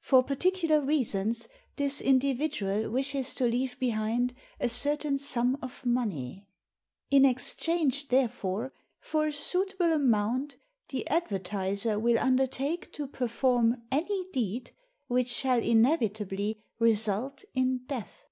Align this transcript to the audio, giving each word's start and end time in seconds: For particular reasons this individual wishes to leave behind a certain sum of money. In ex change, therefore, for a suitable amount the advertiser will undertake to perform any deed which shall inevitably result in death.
For 0.00 0.24
particular 0.24 0.80
reasons 0.80 1.46
this 1.76 2.00
individual 2.00 2.90
wishes 2.90 3.32
to 3.36 3.44
leave 3.44 3.78
behind 3.78 4.34
a 4.58 4.68
certain 4.68 5.18
sum 5.18 5.56
of 5.62 5.86
money. 5.86 6.48
In 7.12 7.24
ex 7.24 7.54
change, 7.54 8.08
therefore, 8.08 8.72
for 8.98 9.28
a 9.28 9.32
suitable 9.32 9.92
amount 9.92 10.56
the 10.88 11.06
advertiser 11.08 11.96
will 11.96 12.18
undertake 12.18 12.92
to 12.94 13.06
perform 13.06 13.84
any 13.92 14.24
deed 14.32 14.72
which 15.06 15.28
shall 15.28 15.60
inevitably 15.62 16.60
result 16.80 17.44
in 17.54 17.84
death. 17.86 18.26